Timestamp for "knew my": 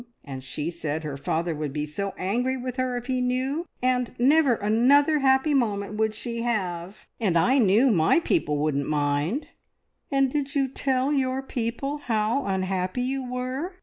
7.59-8.19